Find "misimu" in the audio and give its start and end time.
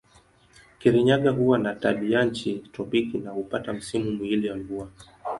3.73-4.11